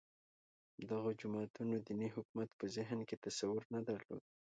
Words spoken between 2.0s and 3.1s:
حکومت په ذهن